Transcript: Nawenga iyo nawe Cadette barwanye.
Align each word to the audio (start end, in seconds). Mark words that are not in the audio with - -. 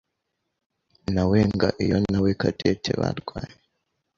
Nawenga 1.13 1.67
iyo 1.83 1.97
nawe 2.11 2.29
Cadette 2.41 2.91
barwanye. 2.99 3.57